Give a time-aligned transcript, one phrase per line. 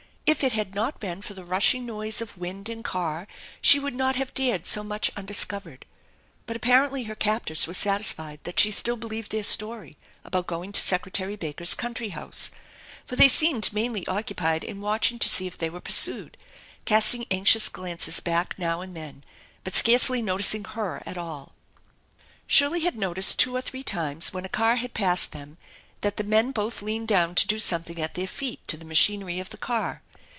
[0.27, 3.27] If it had not been for the rushing noise of wind and car
[3.59, 5.85] she would not have dared so much undis covered,
[6.45, 10.79] but apparently her captors were satisfied that she still believed their story about going to
[10.79, 12.49] Secretary Baker's country house,
[13.05, 16.37] for they seemed mainly occupied in watching to see if they were pursued,
[16.85, 19.23] casting anxious glances back now and tnen,
[19.65, 21.51] but scarcely noticing her at all.
[22.47, 25.57] Shirley had noticed two or three times when a car had passed them
[25.99, 29.37] that the men both leaned down to do something at their feet to the machinery
[29.41, 30.01] of the car.